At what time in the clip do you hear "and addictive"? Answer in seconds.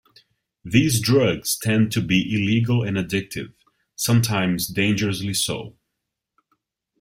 2.81-3.53